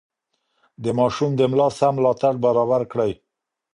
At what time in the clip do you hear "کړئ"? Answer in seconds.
2.91-3.11